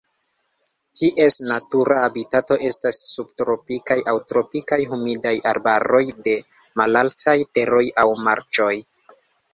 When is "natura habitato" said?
1.49-2.57